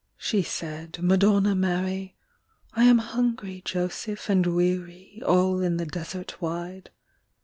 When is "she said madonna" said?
0.17-1.53